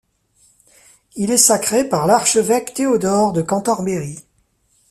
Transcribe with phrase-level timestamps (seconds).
[1.13, 4.17] Il est sacré par l'archevêque Théodore de Cantorbéry.